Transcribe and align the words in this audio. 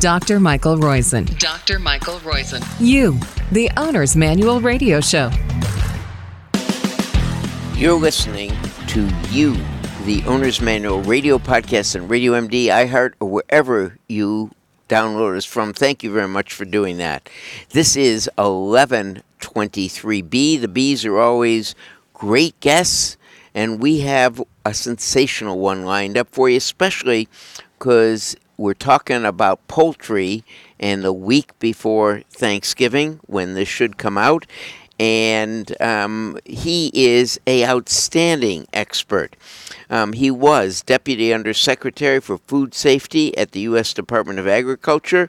Dr. 0.00 0.40
Michael 0.40 0.76
Roizen. 0.76 1.38
Dr. 1.38 1.78
Michael 1.78 2.18
Roizen. 2.18 2.62
You, 2.78 3.18
the 3.50 3.70
Owner's 3.78 4.14
Manual 4.14 4.60
Radio 4.60 5.00
Show. 5.00 5.30
You're 7.74 7.98
listening 7.98 8.52
to 8.88 9.08
You, 9.30 9.54
the 10.04 10.22
Owner's 10.26 10.60
Manual 10.60 11.00
radio 11.02 11.38
podcast 11.38 11.94
and 11.94 12.10
Radio 12.10 12.32
MD, 12.32 12.66
iHeart, 12.66 13.14
or 13.20 13.30
wherever 13.30 13.96
you 14.06 14.50
download 14.90 15.34
us 15.36 15.46
from. 15.46 15.72
Thank 15.72 16.02
you 16.02 16.12
very 16.12 16.28
much 16.28 16.52
for 16.52 16.66
doing 16.66 16.98
that. 16.98 17.30
This 17.70 17.96
is 17.96 18.28
1123B. 18.36 20.60
The 20.60 20.68
B's 20.68 21.06
are 21.06 21.18
always 21.18 21.74
great 22.12 22.60
guests, 22.60 23.16
and 23.54 23.80
we 23.80 24.00
have 24.00 24.42
a 24.66 24.74
sensational 24.74 25.58
one 25.58 25.86
lined 25.86 26.18
up 26.18 26.28
for 26.30 26.50
you, 26.50 26.58
especially 26.58 27.28
because 27.78 28.36
we're 28.56 28.74
talking 28.74 29.24
about 29.24 29.66
poultry 29.68 30.44
and 30.78 31.02
the 31.02 31.12
week 31.12 31.58
before 31.58 32.22
Thanksgiving 32.30 33.20
when 33.26 33.54
this 33.54 33.68
should 33.68 33.98
come 33.98 34.18
out. 34.18 34.46
And 34.98 35.80
um, 35.82 36.38
he 36.46 36.90
is 36.94 37.38
a 37.46 37.66
outstanding 37.66 38.66
expert. 38.72 39.36
Um, 39.90 40.14
he 40.14 40.30
was 40.30 40.82
Deputy 40.82 41.34
Undersecretary 41.34 42.18
for 42.20 42.38
Food 42.38 42.72
Safety 42.72 43.36
at 43.36 43.52
the 43.52 43.60
U.S. 43.60 43.92
Department 43.92 44.38
of 44.38 44.48
Agriculture, 44.48 45.28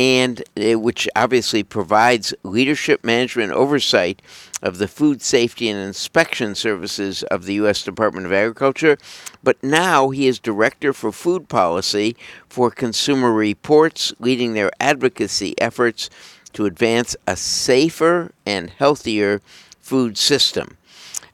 and 0.00 0.42
uh, 0.56 0.78
which 0.78 1.06
obviously 1.14 1.62
provides 1.62 2.32
leadership, 2.42 3.04
management, 3.04 3.52
oversight 3.52 4.22
of 4.62 4.78
the 4.78 4.88
food 4.88 5.20
safety 5.20 5.68
and 5.68 5.78
inspection 5.78 6.54
services 6.54 7.22
of 7.24 7.44
the 7.44 7.52
U.S. 7.54 7.84
Department 7.84 8.24
of 8.24 8.32
Agriculture. 8.32 8.96
But 9.42 9.62
now 9.62 10.08
he 10.08 10.26
is 10.26 10.38
Director 10.38 10.94
for 10.94 11.12
Food 11.12 11.50
Policy 11.50 12.16
for 12.48 12.70
Consumer 12.70 13.30
Reports, 13.30 14.14
leading 14.18 14.54
their 14.54 14.70
advocacy 14.80 15.54
efforts 15.60 16.08
to 16.54 16.64
advance 16.64 17.14
a 17.26 17.36
safer 17.36 18.32
and 18.46 18.70
healthier 18.70 19.42
food 19.80 20.16
system. 20.16 20.78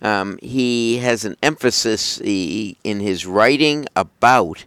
Um, 0.03 0.41
he 0.43 0.99
has 0.99 1.25
an 1.25 1.37
emphasis 1.41 2.19
in 2.21 2.75
his 2.83 3.27
writing 3.27 3.87
about 3.95 4.65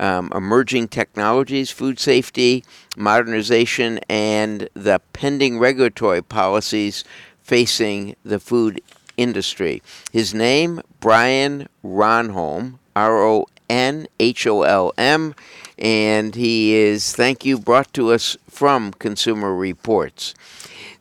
um, 0.00 0.32
emerging 0.34 0.88
technologies, 0.88 1.70
food 1.70 2.00
safety, 2.00 2.64
modernization, 2.96 4.00
and 4.08 4.68
the 4.74 5.00
pending 5.12 5.58
regulatory 5.60 6.22
policies 6.22 7.04
facing 7.42 8.16
the 8.24 8.40
food 8.40 8.80
industry. 9.16 9.82
His 10.10 10.34
name, 10.34 10.80
Brian 10.98 11.68
Ronholm, 11.84 12.78
R 12.96 13.22
O 13.22 13.46
N 13.68 14.08
H 14.18 14.46
O 14.46 14.62
L 14.62 14.92
M, 14.96 15.34
and 15.78 16.34
he 16.34 16.74
is, 16.74 17.12
thank 17.12 17.44
you, 17.44 17.58
brought 17.58 17.92
to 17.94 18.12
us 18.12 18.36
from 18.48 18.92
Consumer 18.92 19.54
Reports. 19.54 20.34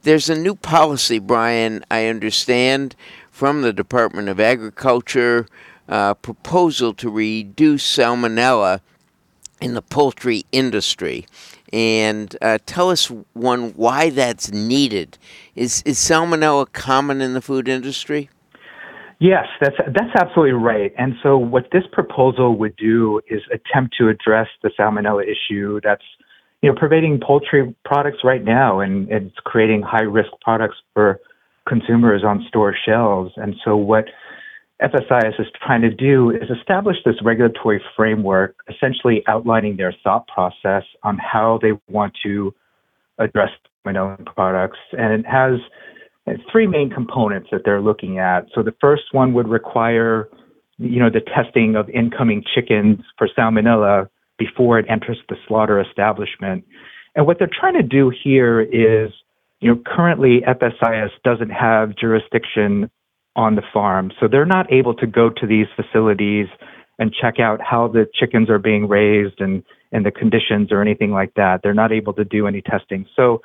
There's 0.03 0.29
a 0.29 0.35
new 0.35 0.55
policy, 0.55 1.19
Brian, 1.19 1.83
I 1.89 2.07
understand, 2.07 2.95
from 3.31 3.61
the 3.61 3.73
Department 3.73 4.27
of 4.27 4.39
Agriculture 4.39 5.47
uh, 5.89 6.13
proposal 6.13 6.93
to 6.93 7.09
reduce 7.09 7.83
salmonella 7.97 8.79
in 9.59 9.73
the 9.73 9.81
poultry 9.81 10.45
industry. 10.51 11.25
And 11.73 12.35
uh, 12.41 12.59
tell 12.65 12.89
us, 12.89 13.11
one, 13.33 13.71
why 13.71 14.09
that's 14.09 14.51
needed. 14.51 15.17
Is, 15.55 15.83
is 15.85 15.97
salmonella 15.97 16.71
common 16.71 17.21
in 17.21 17.33
the 17.33 17.41
food 17.41 17.67
industry? 17.67 18.29
Yes, 19.21 19.47
that's 19.59 19.75
that's 19.87 20.15
absolutely 20.15 20.53
right. 20.53 20.93
And 20.97 21.15
so, 21.21 21.37
what 21.37 21.67
this 21.73 21.83
proposal 21.91 22.57
would 22.57 22.77
do 22.77 23.19
is 23.29 23.41
attempt 23.51 23.97
to 23.97 24.07
address 24.07 24.47
the 24.63 24.71
salmonella 24.79 25.23
issue 25.23 25.81
that's 25.83 26.05
you 26.61 26.71
know 26.71 26.79
pervading 26.79 27.19
poultry 27.21 27.75
products 27.83 28.19
right 28.23 28.41
now, 28.41 28.79
and 28.79 29.11
it's 29.11 29.35
creating 29.43 29.81
high 29.81 30.03
risk 30.03 30.29
products 30.41 30.77
for 30.93 31.19
consumers 31.67 32.23
on 32.23 32.45
store 32.47 32.73
shelves. 32.73 33.33
And 33.35 33.55
so, 33.65 33.75
what 33.75 34.05
FSIS 34.81 35.39
is 35.39 35.47
trying 35.65 35.81
to 35.81 35.89
do 35.89 36.31
is 36.31 36.49
establish 36.49 36.97
this 37.03 37.15
regulatory 37.21 37.81
framework, 37.95 38.55
essentially 38.69 39.23
outlining 39.27 39.75
their 39.75 39.93
thought 40.03 40.27
process 40.27 40.83
on 41.03 41.17
how 41.17 41.59
they 41.61 41.71
want 41.89 42.13
to 42.23 42.53
address 43.17 43.49
salmonella 43.85 44.25
products. 44.25 44.79
And 44.97 45.13
it 45.13 45.25
has 45.25 45.59
three 46.51 46.67
main 46.67 46.89
components 46.89 47.49
that 47.51 47.61
they're 47.65 47.81
looking 47.81 48.19
at. 48.19 48.45
So 48.55 48.63
the 48.63 48.73
first 48.79 49.03
one 49.11 49.33
would 49.33 49.49
require, 49.49 50.29
you 50.77 50.99
know, 50.99 51.09
the 51.09 51.21
testing 51.21 51.75
of 51.75 51.89
incoming 51.89 52.43
chickens 52.55 52.99
for 53.17 53.27
salmonella 53.27 54.07
before 54.37 54.79
it 54.79 54.85
enters 54.87 55.17
the 55.27 55.35
slaughter 55.47 55.81
establishment. 55.81 56.63
And 57.15 57.25
what 57.27 57.39
they're 57.39 57.49
trying 57.51 57.73
to 57.73 57.83
do 57.83 58.11
here 58.23 58.61
is 58.61 59.11
you 59.61 59.69
know, 59.69 59.81
currently 59.85 60.41
FSIS 60.47 61.09
doesn't 61.23 61.49
have 61.49 61.95
jurisdiction 61.95 62.89
on 63.39 63.55
the 63.55 63.63
farm, 63.73 64.11
so 64.19 64.27
they're 64.27 64.45
not 64.57 64.71
able 64.71 64.93
to 64.95 65.07
go 65.07 65.29
to 65.29 65.47
these 65.47 65.67
facilities 65.77 66.47
and 66.99 67.13
check 67.13 67.39
out 67.39 67.61
how 67.61 67.87
the 67.87 68.05
chickens 68.13 68.49
are 68.49 68.59
being 68.59 68.87
raised 68.87 69.39
and 69.39 69.63
and 69.93 70.05
the 70.05 70.11
conditions 70.11 70.71
or 70.71 70.81
anything 70.81 71.11
like 71.11 71.33
that. 71.35 71.61
They're 71.63 71.73
not 71.73 71.91
able 71.91 72.13
to 72.13 72.25
do 72.25 72.45
any 72.45 72.61
testing. 72.61 73.07
So 73.15 73.41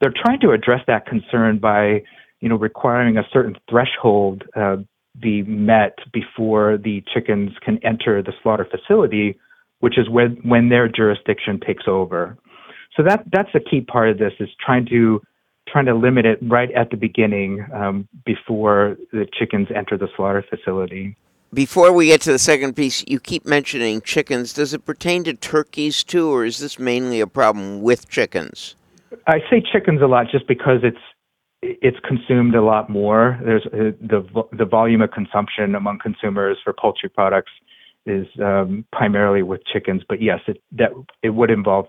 they're 0.00 0.14
trying 0.24 0.40
to 0.40 0.50
address 0.50 0.80
that 0.88 1.06
concern 1.06 1.58
by, 1.58 2.02
you 2.40 2.48
know, 2.48 2.56
requiring 2.56 3.18
a 3.18 3.22
certain 3.32 3.56
threshold 3.70 4.42
uh, 4.56 4.78
be 5.20 5.42
met 5.42 5.98
before 6.12 6.78
the 6.78 7.04
chickens 7.12 7.50
can 7.62 7.78
enter 7.84 8.22
the 8.22 8.32
slaughter 8.42 8.66
facility, 8.68 9.38
which 9.80 9.98
is 9.98 10.08
when 10.08 10.38
when 10.42 10.70
their 10.70 10.88
jurisdiction 10.88 11.60
takes 11.60 11.84
over. 11.86 12.38
So 12.96 13.02
that 13.02 13.24
that's 13.30 13.54
a 13.54 13.60
key 13.60 13.82
part 13.82 14.08
of 14.08 14.18
this 14.18 14.32
is 14.40 14.48
trying 14.64 14.86
to 14.86 15.20
trying 15.68 15.86
to 15.86 15.94
limit 15.94 16.26
it 16.26 16.38
right 16.42 16.70
at 16.72 16.90
the 16.90 16.96
beginning 16.96 17.66
um, 17.72 18.08
before 18.24 18.96
the 19.12 19.26
chickens 19.32 19.68
enter 19.74 19.96
the 19.96 20.08
slaughter 20.16 20.44
facility. 20.48 21.16
Before 21.54 21.92
we 21.92 22.06
get 22.06 22.20
to 22.22 22.32
the 22.32 22.38
second 22.38 22.74
piece, 22.74 23.04
you 23.06 23.20
keep 23.20 23.46
mentioning 23.46 24.00
chickens. 24.00 24.52
Does 24.52 24.74
it 24.74 24.84
pertain 24.84 25.24
to 25.24 25.34
turkeys 25.34 26.02
too, 26.02 26.28
or 26.28 26.44
is 26.44 26.58
this 26.58 26.78
mainly 26.78 27.20
a 27.20 27.26
problem 27.26 27.82
with 27.82 28.08
chickens? 28.08 28.74
I 29.26 29.38
say 29.50 29.62
chickens 29.72 30.02
a 30.02 30.06
lot 30.06 30.26
just 30.30 30.46
because 30.48 30.80
it's 30.82 30.98
it's 31.62 31.98
consumed 32.06 32.54
a 32.54 32.62
lot 32.62 32.90
more. 32.90 33.40
There's 33.44 33.66
uh, 33.66 33.96
the 34.00 34.44
the 34.52 34.64
volume 34.64 35.02
of 35.02 35.10
consumption 35.12 35.74
among 35.74 35.98
consumers 36.00 36.58
for 36.62 36.72
poultry 36.72 37.08
products 37.08 37.52
is 38.04 38.26
um, 38.42 38.84
primarily 38.92 39.42
with 39.42 39.64
chickens, 39.72 40.02
but 40.08 40.20
yes, 40.20 40.40
it 40.46 40.62
that 40.72 40.92
it 41.22 41.30
would 41.30 41.50
involve 41.50 41.88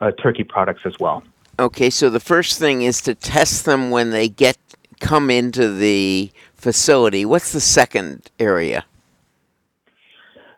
uh, 0.00 0.10
turkey 0.22 0.44
products 0.44 0.82
as 0.84 0.94
well. 0.98 1.22
Okay, 1.58 1.90
so 1.90 2.10
the 2.10 2.20
first 2.20 2.58
thing 2.58 2.82
is 2.82 3.00
to 3.02 3.14
test 3.14 3.64
them 3.64 3.90
when 3.90 4.10
they 4.10 4.28
get 4.28 4.58
come 5.00 5.30
into 5.30 5.72
the 5.72 6.30
facility. 6.54 7.24
What's 7.24 7.52
the 7.52 7.60
second 7.60 8.30
area? 8.38 8.84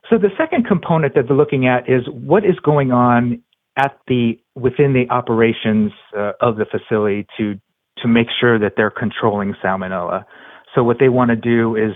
So 0.08 0.18
the 0.18 0.30
second 0.38 0.66
component 0.66 1.14
that 1.14 1.26
they're 1.26 1.36
looking 1.36 1.66
at 1.66 1.88
is 1.88 2.06
what 2.08 2.44
is 2.44 2.58
going 2.62 2.92
on 2.92 3.42
at 3.76 3.98
the 4.06 4.38
within 4.54 4.94
the 4.94 5.04
operations 5.10 5.92
uh, 6.16 6.32
of 6.40 6.56
the 6.56 6.64
facility 6.64 7.26
to 7.36 7.60
to 7.98 8.08
make 8.08 8.28
sure 8.40 8.58
that 8.58 8.74
they're 8.76 8.90
controlling 8.90 9.54
salmonella. 9.62 10.24
So 10.74 10.84
what 10.84 10.98
they 11.00 11.08
want 11.08 11.30
to 11.30 11.36
do 11.36 11.76
is 11.76 11.92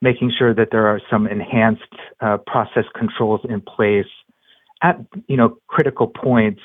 making 0.00 0.32
sure 0.36 0.54
that 0.54 0.68
there 0.70 0.86
are 0.86 1.00
some 1.10 1.26
enhanced 1.26 1.82
uh, 2.20 2.38
process 2.46 2.84
controls 2.98 3.40
in 3.48 3.60
place 3.60 4.06
at 4.84 5.00
you 5.26 5.36
know 5.36 5.56
critical 5.66 6.06
points 6.06 6.60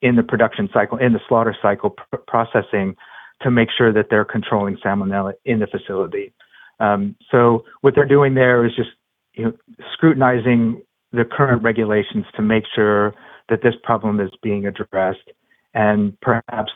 in 0.00 0.16
the 0.16 0.22
production 0.22 0.68
cycle, 0.72 0.96
in 0.96 1.12
the 1.12 1.20
slaughter 1.28 1.54
cycle 1.60 1.90
pr- 1.90 2.16
processing, 2.26 2.96
to 3.42 3.50
make 3.50 3.68
sure 3.76 3.92
that 3.92 4.06
they're 4.08 4.24
controlling 4.24 4.76
salmonella 4.76 5.32
in 5.44 5.58
the 5.58 5.66
facility. 5.66 6.32
Um, 6.80 7.16
so 7.30 7.64
what 7.80 7.94
they're 7.94 8.06
doing 8.06 8.34
there 8.34 8.64
is 8.64 8.74
just 8.74 8.90
you 9.34 9.44
know, 9.44 9.52
scrutinizing 9.92 10.82
the 11.12 11.24
current 11.24 11.62
regulations 11.62 12.24
to 12.36 12.42
make 12.42 12.64
sure 12.74 13.14
that 13.48 13.62
this 13.62 13.74
problem 13.82 14.20
is 14.20 14.30
being 14.42 14.66
addressed, 14.66 15.30
and 15.74 16.18
perhaps 16.20 16.72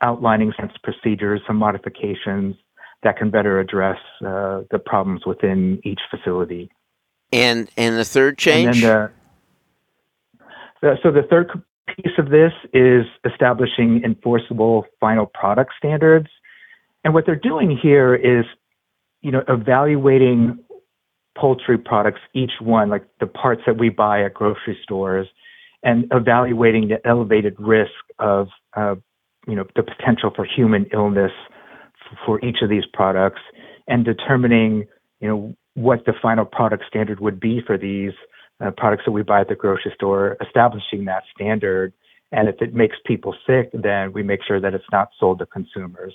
outlining 0.00 0.52
some 0.58 0.70
procedures, 0.82 1.40
some 1.46 1.56
modifications 1.56 2.56
that 3.02 3.18
can 3.18 3.30
better 3.30 3.60
address 3.60 3.98
uh, 4.26 4.62
the 4.70 4.78
problems 4.78 5.26
within 5.26 5.78
each 5.84 6.00
facility. 6.10 6.70
And 7.32 7.68
and 7.76 7.98
the 7.98 8.04
third 8.04 8.38
change. 8.38 8.66
And 8.66 8.82
then 8.82 8.82
the, 8.82 9.23
so 11.02 11.10
the 11.10 11.22
third 11.22 11.50
piece 11.88 12.12
of 12.18 12.30
this 12.30 12.52
is 12.72 13.04
establishing 13.30 14.02
enforceable 14.04 14.86
final 15.00 15.26
product 15.26 15.72
standards. 15.78 16.28
And 17.04 17.14
what 17.14 17.26
they're 17.26 17.36
doing 17.36 17.76
here 17.76 18.14
is, 18.14 18.44
you 19.20 19.30
know, 19.30 19.42
evaluating 19.48 20.58
poultry 21.36 21.78
products, 21.78 22.20
each 22.34 22.52
one, 22.60 22.88
like 22.88 23.04
the 23.20 23.26
parts 23.26 23.62
that 23.66 23.78
we 23.78 23.88
buy 23.88 24.24
at 24.24 24.34
grocery 24.34 24.78
stores, 24.82 25.26
and 25.82 26.06
evaluating 26.12 26.88
the 26.88 27.06
elevated 27.06 27.54
risk 27.58 27.92
of, 28.18 28.48
uh, 28.76 28.94
you 29.46 29.54
know, 29.54 29.64
the 29.76 29.82
potential 29.82 30.30
for 30.34 30.44
human 30.44 30.86
illness 30.92 31.32
for 32.24 32.42
each 32.44 32.58
of 32.62 32.70
these 32.70 32.84
products, 32.92 33.40
and 33.88 34.04
determining, 34.04 34.86
you 35.20 35.28
know, 35.28 35.54
what 35.74 36.04
the 36.06 36.12
final 36.22 36.44
product 36.44 36.84
standard 36.88 37.20
would 37.20 37.40
be 37.40 37.60
for 37.66 37.76
these 37.76 38.12
uh, 38.60 38.70
products 38.76 39.04
that 39.06 39.12
we 39.12 39.22
buy 39.22 39.40
at 39.40 39.48
the 39.48 39.54
grocery 39.54 39.92
store, 39.94 40.36
establishing 40.40 41.04
that 41.06 41.24
standard. 41.34 41.92
And 42.32 42.48
if 42.48 42.56
it 42.60 42.74
makes 42.74 42.96
people 43.04 43.34
sick, 43.46 43.70
then 43.72 44.12
we 44.12 44.22
make 44.22 44.40
sure 44.46 44.60
that 44.60 44.74
it's 44.74 44.84
not 44.90 45.10
sold 45.18 45.38
to 45.38 45.46
consumers. 45.46 46.14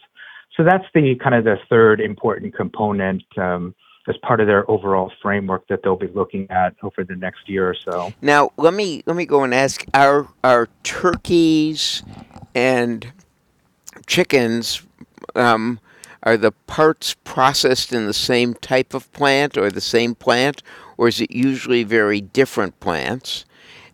So 0.58 0.64
that's 0.64 0.86
the 0.94 1.16
kind 1.16 1.36
of 1.36 1.46
the 1.46 1.58
third 1.70 2.02
important 2.02 2.56
component 2.56 3.24
um, 3.38 3.74
as 4.08 4.18
part 4.18 4.42
of 4.42 4.48
their 4.48 4.70
overall 4.70 5.12
framework 5.22 5.68
that 5.68 5.82
they'll 5.84 5.96
be 5.96 6.08
looking 6.08 6.50
at 6.50 6.76
over 6.84 7.04
the 7.04 7.16
next 7.16 7.48
year 7.48 7.70
or 7.70 7.76
so. 7.76 8.12
Now, 8.22 8.52
let 8.58 8.74
me 8.74 9.04
let 9.06 9.16
me 9.16 9.26
go 9.26 9.44
and 9.44 9.54
ask: 9.54 9.86
Are 9.94 10.28
are 10.44 10.68
turkeys 10.84 12.04
and 12.56 13.14
chickens 14.08 14.82
um, 15.36 15.80
are 16.24 16.38
the 16.38 16.52
parts 16.52 17.16
processed 17.24 17.94
in 17.94 18.06
the 18.06 18.14
same 18.14 18.54
type 18.56 18.94
of 18.94 19.12
plant 19.14 19.58
or 19.58 19.72
the 19.72 19.82
same 19.82 20.16
plant, 20.16 20.62
or 21.00 21.08
is 21.08 21.22
it 21.22 21.32
usually 21.32 21.86
very 21.86 22.20
different 22.20 22.78
plants? 22.82 23.46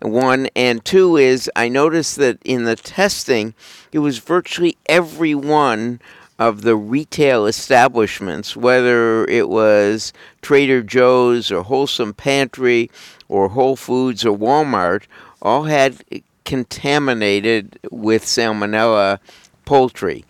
One 0.01 0.49
and 0.55 0.83
two 0.83 1.17
is 1.17 1.49
I 1.55 1.69
noticed 1.69 2.15
that 2.15 2.39
in 2.43 2.63
the 2.63 2.75
testing, 2.75 3.53
it 3.91 3.99
was 3.99 4.17
virtually 4.17 4.75
every 4.87 5.35
one 5.35 6.01
of 6.39 6.63
the 6.63 6.75
retail 6.75 7.45
establishments, 7.45 8.57
whether 8.57 9.23
it 9.25 9.49
was 9.49 10.13
Trader 10.41 10.81
Joe's 10.81 11.51
or 11.51 11.61
Wholesome 11.61 12.15
Pantry 12.15 12.89
or 13.29 13.49
Whole 13.49 13.75
Foods 13.75 14.25
or 14.25 14.35
Walmart, 14.35 15.03
all 15.43 15.65
had 15.65 16.03
contaminated 16.43 17.77
with 17.91 18.25
salmonella 18.25 19.19
poultry. 19.63 20.25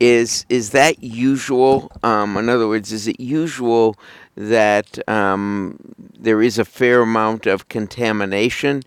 Is 0.00 0.46
is 0.48 0.70
that 0.70 1.02
usual? 1.02 1.90
Um, 2.02 2.36
in 2.36 2.48
other 2.48 2.68
words, 2.68 2.92
is 2.92 3.08
it 3.08 3.20
usual 3.20 3.96
that 4.36 4.98
um, 5.08 5.78
there 6.18 6.40
is 6.40 6.58
a 6.58 6.64
fair 6.64 7.02
amount 7.02 7.46
of 7.46 7.68
contamination? 7.68 8.82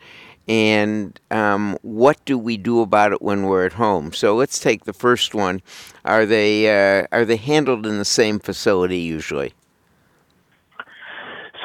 and 0.47 1.19
um, 1.29 1.77
what 1.81 2.23
do 2.25 2.37
we 2.37 2.57
do 2.57 2.81
about 2.81 3.13
it 3.13 3.21
when 3.21 3.43
we're 3.43 3.65
at 3.65 3.73
home? 3.73 4.11
So 4.11 4.35
let's 4.35 4.59
take 4.59 4.85
the 4.85 4.93
first 4.93 5.33
one. 5.33 5.61
Are 6.03 6.25
they 6.25 6.67
uh, 6.67 7.07
are 7.11 7.25
they 7.25 7.37
handled 7.37 7.85
in 7.85 7.97
the 7.99 8.05
same 8.05 8.39
facility 8.39 8.97
usually? 8.97 9.53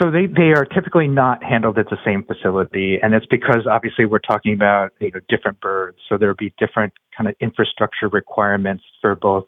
So 0.01 0.11
they, 0.11 0.27
they 0.27 0.53
are 0.53 0.67
typically 0.67 1.09
not 1.09 1.43
handled 1.43 1.79
at 1.79 1.87
the 1.89 1.97
same 2.05 2.23
facility, 2.23 2.99
and 3.03 3.15
it's 3.15 3.27
because 3.27 3.67
obviously 3.71 4.05
we're 4.05 4.19
talking 4.19 4.53
about 4.53 4.93
you 5.01 5.11
know 5.11 5.21
different 5.29 5.61
birds. 5.61 5.99
So 6.09 6.19
there 6.19 6.29
would 6.29 6.37
be 6.37 6.53
different 6.59 6.93
kind 7.17 7.29
of 7.29 7.35
infrastructure 7.41 8.09
requirements 8.09 8.85
for 9.01 9.15
both 9.15 9.47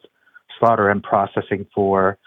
slaughter 0.59 0.89
and 0.89 1.03
processing 1.03 1.67
for 1.75 2.19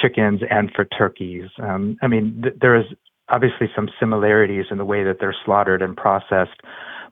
chickens 0.00 0.40
and 0.50 0.70
for 0.74 0.84
turkeys. 0.84 1.48
Um, 1.62 1.96
I 2.02 2.08
mean, 2.08 2.42
th- 2.42 2.54
there 2.60 2.76
is 2.76 2.86
obviously 3.28 3.68
some 3.74 3.88
similarities 3.98 4.66
in 4.70 4.78
the 4.78 4.84
way 4.84 5.04
that 5.04 5.16
they're 5.18 5.36
slaughtered 5.44 5.80
and 5.80 5.96
processed, 5.96 6.60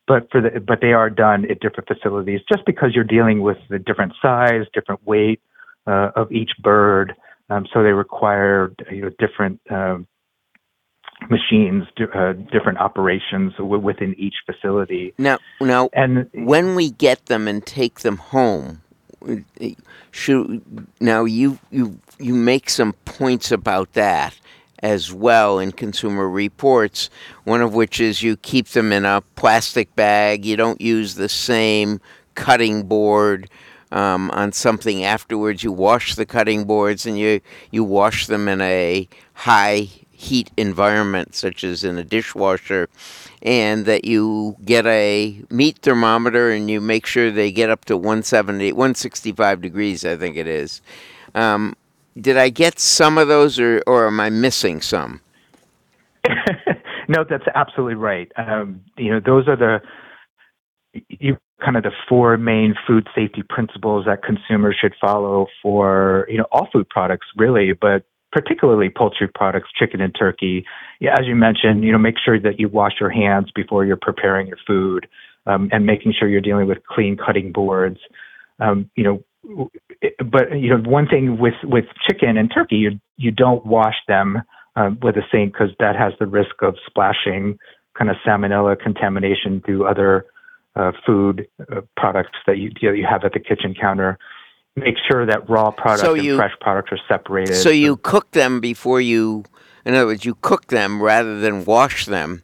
but 0.07 0.29
for 0.31 0.41
the 0.43 0.61
but 0.61 0.81
they 0.83 0.93
are 0.93 1.09
done 1.09 1.51
at 1.51 1.61
different 1.61 1.89
facilities 1.89 2.41
just 2.53 2.67
because 2.67 2.91
you're 2.95 3.05
dealing 3.05 3.41
with 3.41 3.57
the 3.71 3.79
different 3.79 4.13
size, 4.21 4.65
different 4.75 5.07
weight 5.07 5.41
uh, 5.87 6.11
of 6.17 6.31
each 6.33 6.51
bird. 6.63 7.15
Um, 7.49 7.67
so 7.73 7.83
they 7.83 7.93
require 7.93 8.73
you 8.91 9.03
know 9.03 9.11
different 9.19 9.61
uh, 9.71 9.99
machines, 11.31 11.85
uh, 12.15 12.33
different 12.53 12.79
operations 12.79 13.53
w- 13.57 13.81
within 13.81 14.15
each 14.19 14.35
facility. 14.45 15.15
Now, 15.19 15.39
now, 15.61 15.89
and 15.93 16.29
when 16.35 16.75
we 16.75 16.91
get 16.91 17.27
them 17.27 17.49
and 17.49 17.65
take 17.65 18.01
them 18.01 18.17
home, 18.19 18.83
should 20.11 20.63
now 21.01 21.25
you 21.25 21.59
you 21.71 21.99
you 22.19 22.35
make 22.35 22.71
some 22.71 22.93
points 23.05 23.53
about 23.53 23.93
that 23.93 24.35
as 24.83 25.13
well 25.13 25.59
in 25.59 25.73
Consumer 25.73 26.29
Reports, 26.29 27.11
one 27.45 27.61
of 27.61 27.75
which 27.75 28.01
is 28.01 28.23
you 28.23 28.37
keep 28.37 28.69
them 28.69 28.93
in 28.93 29.05
a 29.05 29.21
plastic 29.37 29.95
bag. 29.95 30.45
You 30.45 30.57
don't 30.57 30.81
use 30.81 31.15
the 31.15 31.29
same 31.29 32.01
cutting 32.35 32.85
board 32.85 33.51
um, 33.93 34.31
on 34.33 34.53
something 34.53 35.05
afterwards. 35.05 35.63
You 35.63 35.73
wash 35.73 36.15
the 36.15 36.27
cutting 36.27 36.65
boards 36.65 37.07
and 37.07 37.19
you, 37.19 37.41
you 37.71 37.85
wash 37.85 38.27
them 38.27 38.49
in 38.49 38.61
a 38.61 39.09
high 39.35 39.89
heat 40.21 40.51
environment, 40.57 41.35
such 41.35 41.65
as 41.65 41.83
in 41.83 41.97
a 41.97 42.05
dishwasher, 42.05 42.89
and 43.43 43.87
that 43.87 44.05
you 44.05 44.57
get 44.65 44.85
a 44.87 45.43
meat 45.49 45.79
thermometer 45.79 46.51
and 46.51 46.71
you 46.71 46.81
make 46.81 47.07
sure 47.07 47.31
they 47.31 47.51
get 47.51 47.71
up 47.71 47.87
to 47.87 47.97
170, 47.97 48.73
165 48.73 49.63
degrees, 49.63 50.05
I 50.05 50.17
think 50.17 50.37
it 50.37 50.47
is. 50.47 50.83
Um, 51.35 51.75
did 52.21 52.37
I 52.37 52.51
get 52.51 52.79
some 52.79 53.19
of 53.19 53.29
those, 53.29 53.59
or 53.59 53.83
or 53.87 54.07
am 54.09 54.21
I 54.21 54.31
missing 54.31 54.83
some? 54.83 55.21
no, 57.09 57.25
that's 57.25 57.47
absolutely 57.55 57.95
right. 57.95 58.31
Um, 58.37 58.83
you 58.97 59.11
know, 59.11 59.21
those 59.21 59.49
are 59.49 59.57
the 59.57 59.81
you 61.09 61.37
kind 61.65 61.77
of 61.77 61.83
the 61.83 61.93
four 62.09 62.37
main 62.37 62.75
food 62.87 63.07
safety 63.15 63.43
principles 63.49 64.07
that 64.07 64.23
consumers 64.23 64.77
should 64.81 64.95
follow 65.01 65.47
for 65.63 66.27
you 66.29 66.39
know 66.39 66.47
all 66.53 66.69
food 66.73 66.89
products, 66.89 67.27
really, 67.37 67.73
but 67.73 68.05
particularly 68.33 68.89
poultry 68.89 69.29
products, 69.29 69.69
chicken 69.79 70.01
and 70.01 70.15
turkey. 70.19 70.65
Yeah, 71.01 71.15
as 71.19 71.27
you 71.27 71.35
mentioned, 71.35 71.85
you 71.85 71.93
know, 71.93 71.99
make 71.99 72.17
sure 72.25 72.41
that 72.41 72.59
you 72.59 72.69
wash 72.69 72.95
your 73.01 73.11
hands 73.11 73.51
before 73.55 73.85
you're 73.85 73.99
preparing 74.01 74.47
your 74.47 74.59
food, 74.67 75.09
um, 75.47 75.69
and 75.73 75.87
making 75.87 76.15
sure 76.19 76.29
you're 76.29 76.41
dealing 76.41 76.67
with 76.67 76.79
clean 76.87 77.17
cutting 77.17 77.53
boards. 77.53 77.99
Um, 78.59 78.91
you 78.95 79.05
know, 79.05 79.71
but 80.25 80.59
you 80.59 80.71
know, 80.71 80.91
one 80.91 81.07
thing 81.07 81.39
with 81.39 81.55
with 81.63 81.87
chicken 82.09 82.37
and 82.37 82.51
turkey, 82.53 82.77
you 82.77 83.01
you 83.17 83.31
don't 83.31 83.65
wash 83.67 83.97
them 84.09 84.43
uh, 84.77 84.91
with 85.03 85.17
a 85.17 85.23
sink 85.33 85.53
because 85.53 85.71
that 85.79 85.97
has 85.97 86.13
the 86.19 86.27
risk 86.27 86.63
of 86.63 86.77
splashing 86.87 87.59
kind 87.99 88.11
of 88.11 88.17
salmonella 88.27 88.79
contamination 88.79 89.63
through 89.65 89.87
other 89.87 90.27
uh, 90.81 90.93
food 91.05 91.47
uh, 91.61 91.83
products 91.97 92.39
that 92.47 92.59
you 92.59 92.71
you, 92.81 92.89
know, 92.89 92.95
you 92.95 93.07
have 93.09 93.25
at 93.25 93.33
the 93.33 93.41
kitchen 93.41 93.75
counter. 93.79 94.19
Make 94.77 94.97
sure 95.11 95.27
that 95.27 95.49
raw 95.51 95.71
products 95.71 96.03
so 96.03 96.15
you, 96.15 96.33
and 96.33 96.39
fresh 96.39 96.55
products 96.61 96.93
are 96.93 97.01
separated. 97.09 97.57
So 97.57 97.71
you 97.71 97.97
cook 97.97 98.31
them 98.31 98.61
before 98.61 99.01
you, 99.01 99.45
in 99.85 99.95
other 99.95 100.07
words, 100.07 100.25
you 100.25 100.37
cook 100.37 100.69
them 100.69 101.03
rather 101.03 101.41
than 101.41 101.65
wash 101.65 102.07
them 102.07 102.43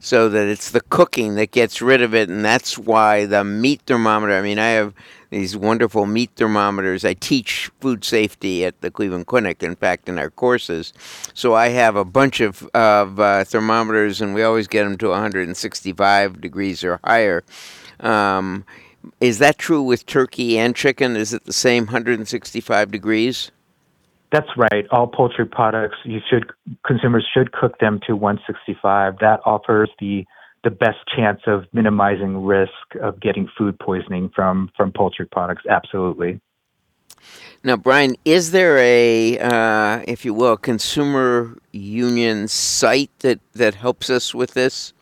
so 0.00 0.28
that 0.28 0.46
it's 0.46 0.70
the 0.70 0.80
cooking 0.80 1.34
that 1.34 1.50
gets 1.50 1.82
rid 1.82 2.02
of 2.02 2.14
it, 2.14 2.28
and 2.28 2.44
that's 2.44 2.78
why 2.78 3.26
the 3.26 3.42
meat 3.42 3.82
thermometer. 3.86 4.32
I 4.32 4.42
mean, 4.42 4.58
I 4.58 4.68
have 4.68 4.94
these 5.30 5.56
wonderful 5.56 6.06
meat 6.06 6.30
thermometers. 6.36 7.04
I 7.04 7.14
teach 7.14 7.70
food 7.80 8.04
safety 8.04 8.64
at 8.64 8.80
the 8.80 8.90
Cleveland 8.90 9.26
Clinic, 9.26 9.62
in 9.62 9.76
fact, 9.76 10.08
in 10.08 10.18
our 10.18 10.30
courses. 10.30 10.92
So 11.34 11.54
I 11.54 11.68
have 11.68 11.96
a 11.96 12.04
bunch 12.04 12.40
of, 12.40 12.62
of 12.74 13.18
uh, 13.18 13.44
thermometers, 13.44 14.20
and 14.20 14.34
we 14.34 14.42
always 14.42 14.68
get 14.68 14.84
them 14.84 14.96
to 14.98 15.08
165 15.08 16.40
degrees 16.40 16.84
or 16.84 17.00
higher. 17.04 17.42
Um, 18.00 18.64
is 19.20 19.38
that 19.38 19.58
true 19.58 19.82
with 19.82 20.06
turkey 20.06 20.58
and 20.58 20.74
chicken? 20.74 21.16
Is 21.16 21.32
it 21.32 21.44
the 21.44 21.52
same 21.52 21.86
165 21.86 22.90
degrees? 22.90 23.50
That's 24.30 24.48
right. 24.56 24.86
All 24.90 25.06
poultry 25.06 25.46
products, 25.46 25.96
you 26.04 26.20
should 26.28 26.50
consumers 26.86 27.26
should 27.32 27.52
cook 27.52 27.78
them 27.78 28.00
to 28.06 28.14
165. 28.14 29.18
That 29.20 29.40
offers 29.44 29.90
the 30.00 30.24
the 30.64 30.70
best 30.70 30.98
chance 31.14 31.40
of 31.46 31.64
minimizing 31.72 32.44
risk 32.44 32.72
of 33.00 33.20
getting 33.20 33.48
food 33.56 33.78
poisoning 33.78 34.30
from 34.34 34.70
from 34.76 34.92
poultry 34.92 35.26
products. 35.26 35.62
Absolutely. 35.68 36.40
Now, 37.64 37.76
Brian, 37.76 38.14
is 38.24 38.52
there 38.52 38.78
a, 38.78 39.38
uh, 39.38 40.04
if 40.06 40.24
you 40.24 40.32
will, 40.32 40.56
consumer 40.56 41.56
union 41.72 42.46
site 42.46 43.10
that, 43.20 43.40
that 43.54 43.74
helps 43.74 44.10
us 44.10 44.32
with 44.32 44.54
this? 44.54 44.92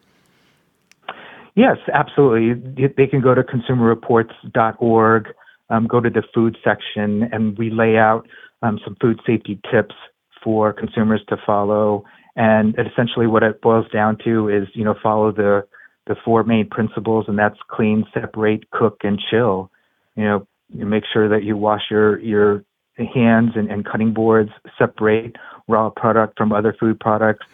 Yes, 1.54 1.76
absolutely. 1.92 2.88
They 2.97 3.06
can 3.06 3.21
go 3.21 3.35
to 3.35 3.42
consumerreports.org, 3.42 5.28
um, 5.68 5.87
go 5.87 6.00
to 6.00 6.09
the 6.09 6.23
food 6.35 6.56
section, 6.64 7.28
and 7.33 7.59
we 7.59 7.71
lay 7.71 7.99
out 7.99 8.26
um, 8.62 8.78
some 8.84 8.96
food 9.00 9.20
safety 9.26 9.60
tips 9.70 9.94
for 10.42 10.72
consumers 10.72 11.22
to 11.28 11.36
follow. 11.44 12.04
And 12.36 12.76
essentially, 12.78 13.26
what 13.26 13.42
it 13.42 13.60
boils 13.62 13.86
down 13.90 14.18
to 14.25 14.48
is, 14.48 14.68
you 14.75 14.84
know, 14.84 14.94
follow 15.02 15.32
the 15.32 15.66
the 16.06 16.16
four 16.25 16.44
main 16.44 16.68
principles, 16.68 17.25
and 17.26 17.38
that's 17.38 17.58
clean, 17.68 18.04
separate, 18.14 18.70
cook, 18.70 18.98
and 19.02 19.20
chill. 19.30 19.70
You 20.14 20.25
know, 20.25 20.46
you 20.72 20.86
make 20.86 21.04
sure 21.12 21.28
that 21.28 21.44
you 21.44 21.56
wash 21.56 21.82
your 21.90 22.18
your 22.20 22.64
hands 22.96 23.52
and, 23.56 23.70
and 23.70 23.84
cutting 23.84 24.12
boards, 24.12 24.50
separate 24.78 25.36
raw 25.68 25.90
product 25.90 26.38
from 26.38 26.52
other 26.52 26.75
food 26.78 26.98
products. 27.00 27.44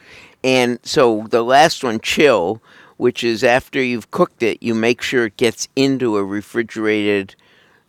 And 0.45 0.79
so 0.83 1.27
the 1.31 1.43
last 1.43 1.83
one, 1.83 2.01
chill, 2.01 2.63
which 2.97 3.25
is 3.25 3.43
after 3.43 3.83
you've 3.83 4.11
cooked 4.11 4.43
it, 4.43 4.63
you 4.63 4.75
make 4.75 5.03
sure 5.03 5.27
it 5.27 5.37
gets 5.37 5.69
into 5.77 6.17
a 6.17 6.25
refrigerated 6.25 7.35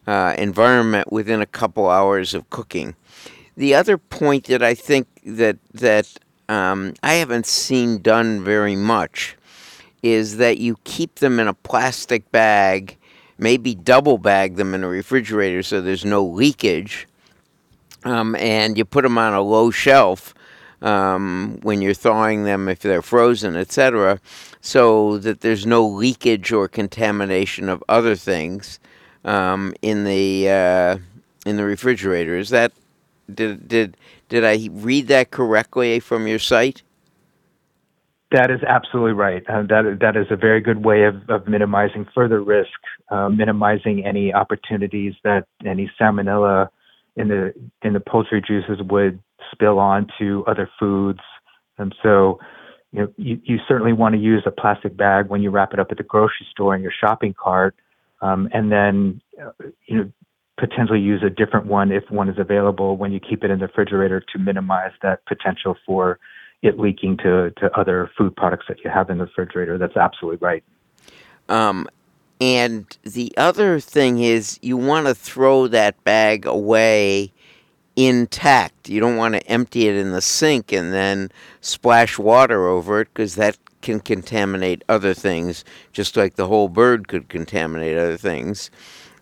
uh, 0.08 0.36
environment 0.38 1.12
within 1.12 1.42
a 1.42 1.46
couple 1.46 1.90
hours 1.90 2.34
of 2.34 2.50
cooking. 2.50 2.96
The 3.56 3.76
other 3.76 3.98
point 3.98 4.46
that 4.46 4.64
I 4.64 4.74
think 4.74 5.08
that 5.26 5.58
that 5.74 6.18
um, 6.50 6.94
I 7.04 7.14
haven't 7.14 7.46
seen 7.46 8.02
done 8.02 8.44
very 8.44 8.76
much 8.76 9.38
is 10.02 10.38
that 10.38 10.58
you 10.58 10.78
keep 10.84 11.16
them 11.16 11.40
in 11.40 11.48
a 11.48 11.54
plastic 11.54 12.30
bag, 12.32 12.98
maybe 13.38 13.74
double 13.74 14.18
bag 14.18 14.58
them 14.58 14.74
in 14.74 14.84
a 14.84 14.88
refrigerator 14.88 15.64
so 15.64 15.82
there's 15.82 16.04
no 16.04 16.24
leakage, 16.24 17.08
um, 18.04 18.36
and 18.36 18.78
you 18.78 18.84
put 18.84 19.04
them 19.04 19.18
on 19.18 19.34
a 19.34 19.42
low 19.42 19.72
shelf 19.72 20.34
um, 20.82 21.58
when 21.64 21.82
you're 21.82 21.94
thawing 21.94 22.44
them 22.44 22.68
if 22.68 22.80
they're 22.80 23.02
frozen, 23.02 23.56
etc., 23.56 24.20
so 24.60 25.18
that 25.18 25.42
there's 25.42 25.66
no 25.66 25.86
leakage 25.86 26.52
or 26.52 26.68
contamination 26.68 27.70
of 27.70 27.84
other 27.88 28.16
things 28.16 28.80
um, 29.26 29.74
in 29.82 30.04
the 30.04 30.50
uh, 30.50 30.98
in 31.46 31.58
the 31.58 31.64
refrigerator. 31.64 32.38
Is 32.38 32.50
that 32.50 32.72
did 33.34 33.68
did 33.68 33.98
did 34.30 34.44
I 34.44 34.70
read 34.72 35.08
that 35.08 35.32
correctly 35.32 36.00
from 36.00 36.28
your 36.28 36.40
site? 36.40 36.82
That 38.32 38.50
is 38.50 38.62
absolutely 38.64 39.14
right. 39.14 39.44
Uh, 39.48 39.62
that 39.64 39.98
that 40.02 40.18
is 40.18 40.28
a 40.32 40.36
very 40.36 40.60
good 40.60 40.84
way 40.84 41.04
of, 41.04 41.30
of 41.30 41.48
minimizing 41.48 42.08
further 42.16 42.42
risk, 42.42 42.80
uh, 43.10 43.30
minimizing 43.30 44.06
any 44.06 44.34
opportunities 44.34 45.14
that 45.24 45.46
any 45.66 45.92
salmonella 46.00 46.70
in 47.16 47.28
the 47.28 47.54
in 47.84 47.94
the 47.94 48.00
poultry 48.00 48.42
juices 48.42 48.82
would 48.90 49.20
spill 49.52 49.78
on 49.78 50.08
to 50.18 50.44
other 50.48 50.68
foods. 50.80 51.20
And 51.78 51.94
so, 52.02 52.40
you 52.92 53.02
know, 53.02 53.14
you, 53.18 53.40
you 53.44 53.60
certainly 53.68 53.94
want 53.94 54.16
to 54.16 54.20
use 54.20 54.44
a 54.46 54.52
plastic 54.52 54.96
bag 54.98 55.28
when 55.28 55.42
you 55.42 55.52
wrap 55.52 55.74
it 55.74 55.80
up 55.80 55.92
at 55.92 55.98
the 55.98 56.04
grocery 56.04 56.48
store 56.52 56.76
in 56.76 56.82
your 56.82 56.92
shopping 56.92 57.36
cart, 57.38 57.76
and 58.24 58.72
then 58.72 59.22
uh, 59.42 59.52
potentially 60.58 61.00
use 61.00 61.24
a 61.24 61.30
different 61.30 61.66
one 61.66 61.92
if 61.92 62.04
one 62.10 62.30
is 62.30 62.38
available 62.38 62.96
when 62.98 63.12
you 63.12 63.20
keep 63.20 63.44
it 63.44 63.52
in 63.52 63.60
the 63.60 63.68
refrigerator 63.68 64.20
to 64.20 64.40
minimize 64.40 64.92
that 65.02 65.26
potential 65.26 65.76
for 65.86 66.20
it 66.62 66.80
leaking 66.80 67.18
to, 67.18 67.52
to 67.58 67.70
other 67.78 68.10
food 68.18 68.36
products 68.36 68.66
that 68.70 68.78
you 68.84 68.90
have 68.90 69.10
in 69.10 69.18
the 69.18 69.26
refrigerator. 69.26 69.78
That's 69.78 69.98
absolutely 69.98 70.38
right. 70.38 70.64
Um, 71.50 71.88
and 72.40 72.98
the 73.04 73.34
other 73.38 73.80
thing 73.80 74.20
is, 74.20 74.60
you 74.62 74.78
want 74.78 75.08
to 75.08 75.16
throw 75.16 75.68
that 75.68 76.02
bag 76.04 76.46
away 76.46 77.32
intact. 77.96 78.90
You 78.90 79.00
don't 79.00 79.18
want 79.18 79.36
to 79.36 79.48
empty 79.48 79.88
it 79.88 79.96
in 79.96 80.12
the 80.12 80.22
sink 80.22 80.72
and 80.72 80.94
then 80.94 81.32
splash 81.62 82.18
water 82.18 82.68
over 82.68 83.02
it 83.02 83.10
because 83.14 83.36
that 83.36 83.58
can 83.82 84.00
contaminate 84.00 84.84
other 84.90 85.14
things, 85.14 85.64
just 85.92 86.18
like 86.18 86.36
the 86.36 86.48
whole 86.48 86.70
bird 86.70 87.08
could 87.08 87.30
contaminate 87.30 87.98
other 87.98 88.18
things, 88.18 88.72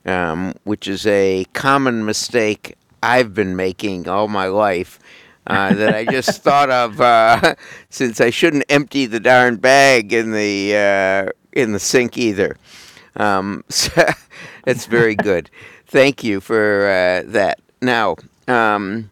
um, 0.06 0.54
which 0.64 0.88
is 0.88 1.06
a 1.08 1.46
common 1.54 2.06
mistake 2.06 2.76
I've 3.04 3.34
been 3.34 3.56
making 3.56 4.08
all 4.08 4.28
my 4.28 4.48
life 4.48 5.00
uh, 5.48 5.74
that 5.74 5.96
I 5.96 6.06
just 6.06 6.42
thought 6.44 6.70
of 6.70 7.02
uh, 7.02 7.56
since 7.90 8.22
I 8.22 8.30
shouldn't 8.30 8.66
empty 8.70 9.06
the 9.06 9.20
darn 9.20 9.58
bag 9.58 10.14
in 10.14 10.32
the 10.32 10.76
uh, 10.76 11.32
in 11.52 11.74
the 11.74 11.80
sink 11.80 12.18
either. 12.18 12.56
Um, 13.16 13.64
so 13.70 14.06
that's 14.64 14.86
very 14.86 15.16
good. 15.16 15.50
Thank 15.88 16.24
you 16.24 16.40
for 16.40 16.88
uh, 16.88 17.30
that. 17.32 17.60
Now, 17.82 18.16
um, 18.48 19.10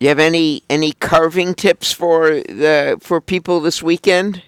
you 0.00 0.08
have 0.08 0.18
any 0.18 0.62
any 0.70 0.92
carving 0.92 1.54
tips 1.54 1.92
for 1.92 2.30
the 2.30 2.98
for 3.00 3.20
people 3.20 3.60
this 3.60 3.82
weekend? 3.82 4.42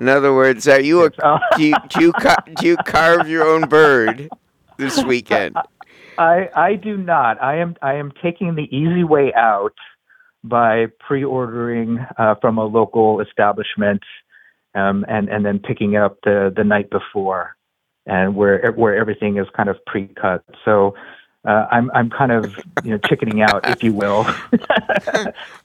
In 0.00 0.08
other 0.08 0.32
words, 0.34 0.66
are 0.68 0.80
you 0.80 1.04
a, 1.04 1.10
do 1.56 1.62
you 1.62 1.74
do 1.88 2.04
you, 2.04 2.12
do 2.56 2.66
you 2.66 2.76
carve 2.78 3.28
your 3.28 3.44
own 3.44 3.68
bird 3.68 4.28
this 4.76 5.02
weekend? 5.04 5.56
I 6.18 6.48
I 6.54 6.74
do 6.74 6.96
not. 6.96 7.40
I 7.42 7.58
am 7.58 7.76
I 7.80 7.94
am 7.94 8.12
taking 8.22 8.54
the 8.54 8.68
easy 8.74 9.04
way 9.04 9.32
out 9.34 9.74
by 10.42 10.86
pre-ordering 11.00 12.04
uh, 12.16 12.34
from 12.40 12.58
a 12.58 12.64
local 12.64 13.20
establishment 13.20 14.02
um, 14.74 15.04
and 15.08 15.28
and 15.28 15.44
then 15.44 15.58
picking 15.60 15.94
it 15.94 16.02
up 16.02 16.18
the 16.24 16.52
the 16.54 16.64
night 16.64 16.90
before, 16.90 17.56
and 18.06 18.34
where 18.34 18.72
where 18.72 18.96
everything 18.96 19.38
is 19.38 19.46
kind 19.56 19.68
of 19.68 19.76
pre-cut. 19.86 20.44
So 20.64 20.94
uh, 21.48 21.66
I'm 21.70 21.90
I'm 21.94 22.10
kind 22.10 22.30
of 22.30 22.54
you 22.84 22.90
know 22.90 22.98
chickening 22.98 23.40
out, 23.40 23.66
if 23.70 23.82
you 23.82 23.94
will. 23.94 24.26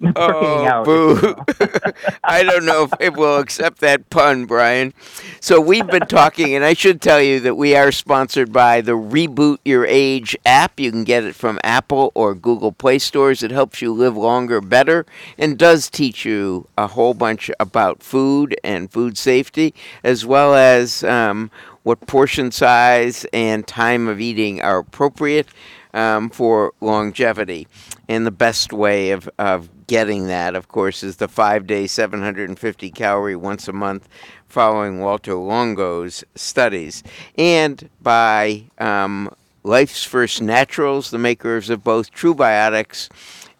oh, 0.16 0.66
out, 0.66 0.86
boo! 0.86 1.36
I 2.24 2.44
don't 2.44 2.66
know 2.66 2.86
if 2.86 2.94
it 3.02 3.14
will 3.18 3.38
accept 3.38 3.80
that 3.80 4.10
pun, 4.10 4.46
Brian. 4.46 4.94
So 5.42 5.60
we've 5.60 5.86
been 5.86 6.08
talking, 6.08 6.56
and 6.56 6.64
I 6.64 6.74
should 6.74 7.02
tell 7.02 7.22
you 7.22 7.42
that 7.42 7.56
we 7.56 7.76
are 7.76 7.92
sponsored 7.92 8.54
by 8.54 8.80
the 8.80 8.94
Reboot 8.94 9.58
Your 9.66 9.86
Age 9.86 10.38
app. 10.46 10.80
You 10.80 10.90
can 10.90 11.04
get 11.04 11.26
it 11.26 11.36
from 11.36 11.60
Apple 11.66 12.14
or 12.16 12.34
Google 12.34 12.72
Play 12.72 12.98
stores. 12.98 13.44
It 13.44 13.52
helps 13.52 13.82
you 13.82 13.92
live 13.92 14.16
longer, 14.16 14.62
better, 14.62 15.06
and 15.38 15.58
does 15.58 15.90
teach 15.90 16.24
you 16.24 16.70
a 16.78 16.88
whole 16.88 17.14
bunch 17.14 17.52
about 17.60 18.02
food 18.02 18.56
and 18.64 18.90
food 18.90 19.18
safety, 19.18 19.74
as 20.02 20.26
well 20.26 20.56
as 20.56 21.04
um, 21.04 21.52
what 21.84 22.08
portion 22.08 22.52
size 22.52 23.26
and 23.32 23.68
time 23.68 24.08
of 24.08 24.20
eating 24.20 24.62
are 24.62 24.80
appropriate 24.80 25.48
um, 25.94 26.30
for 26.30 26.74
longevity. 26.82 27.68
And 28.08 28.26
the 28.26 28.32
best 28.32 28.74
way 28.74 29.12
of, 29.12 29.30
of 29.38 29.70
getting 29.88 30.28
that, 30.28 30.56
of 30.56 30.68
course, 30.68 31.04
is 31.04 31.18
the 31.18 31.28
five 31.28 31.68
day, 31.68 31.88
750 31.88 32.92
calorie 32.92 33.36
once 33.36 33.68
a 33.68 33.74
month 33.74 34.08
following 34.48 35.00
Valter 35.00 35.36
Longo's 35.36 36.24
studies. 36.36 37.04
And 37.38 37.90
by 38.02 38.64
um, 38.78 39.34
Life's 39.64 40.04
First 40.04 40.42
Naturals, 40.42 41.10
the 41.10 41.18
makers 41.18 41.70
of 41.70 41.84
both 41.84 42.12
TruBiotics 42.12 43.10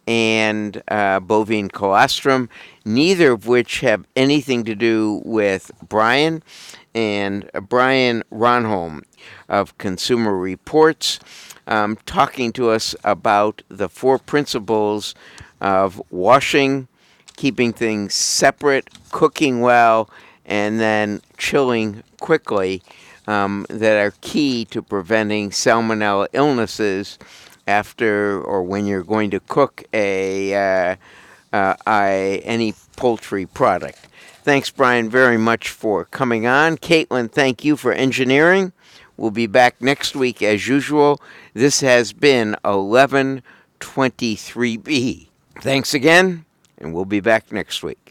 and 0.06 0.84
uh, 0.90 1.20
bovine 1.20 1.70
colostrum, 1.70 2.50
neither 2.86 3.32
of 3.32 3.48
which 3.48 3.80
have 3.80 4.06
anything 4.16 4.66
to 4.66 4.76
do 4.76 5.22
with 5.24 5.72
Brian 5.88 6.44
and 6.96 7.50
Brian 7.68 8.24
Ronholm 8.32 9.04
of 9.50 9.78
Consumer 9.78 10.38
Reports, 10.38 11.20
um, 11.68 11.98
talking 12.06 12.52
to 12.54 12.70
us 12.70 12.96
about 13.04 13.62
the 13.70 13.90
four 13.90 14.20
principles 14.20 15.16
of 15.62 16.02
washing, 16.12 16.88
keeping 17.36 17.74
things 17.74 18.14
separate, 18.14 18.90
cooking 19.12 19.62
well, 19.62 20.10
and 20.46 20.80
then 20.80 21.22
chilling 21.38 22.04
quickly 22.20 22.84
um, 23.28 23.66
that 23.70 23.98
are 23.98 24.14
key 24.22 24.66
to 24.66 24.82
preventing 24.82 25.50
salmonella 25.50 26.28
illnesses 26.34 27.18
after 27.68 28.42
or 28.42 28.62
when 28.62 28.86
you're 28.86 29.04
going 29.04 29.32
to 29.32 29.40
cook 29.40 29.84
a, 29.94 30.54
uh, 30.54 30.96
uh, 31.54 31.76
a 31.88 32.42
any 32.44 32.74
poultry 32.98 33.46
product. 33.46 34.10
Thanks, 34.44 34.70
Brian, 34.70 35.10
very 35.10 35.38
much 35.38 35.70
for 35.70 36.04
coming 36.06 36.46
on. 36.46 36.78
Caitlin, 36.78 37.32
thank 37.32 37.64
you 37.64 37.78
for 37.78 37.94
engineering. 37.94 38.74
We'll 39.16 39.32
be 39.32 39.48
back 39.48 39.82
next 39.82 40.18
week 40.18 40.42
as 40.42 40.68
usual. 40.68 41.22
This 41.54 41.80
has 41.80 42.12
been 42.12 42.58
1123B. 42.66 45.28
Thanks 45.62 45.94
again, 45.94 46.44
and 46.78 46.94
we'll 46.94 47.06
be 47.06 47.22
back 47.22 47.54
next 47.54 47.84
week. 47.84 48.03